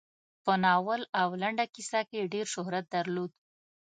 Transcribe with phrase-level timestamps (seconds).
[0.43, 3.31] په ناول او لنډه کیسه کې یې ډېر شهرت درلود.